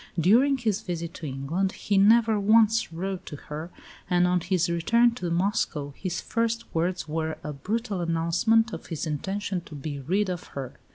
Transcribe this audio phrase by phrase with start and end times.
[0.19, 3.69] During his visit to England he never once wrote to her,
[4.09, 9.05] and on his return to Moscow his first words were a brutal announcement of his
[9.05, 10.73] intention to be rid of her.